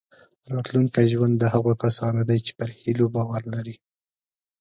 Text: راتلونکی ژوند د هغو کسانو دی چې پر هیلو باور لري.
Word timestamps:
راتلونکی 0.53 1.05
ژوند 1.13 1.33
د 1.37 1.43
هغو 1.53 1.71
کسانو 1.83 2.21
دی 2.29 2.37
چې 2.45 2.51
پر 2.59 2.69
هیلو 2.79 3.05
باور 3.15 3.43
لري. 3.53 3.75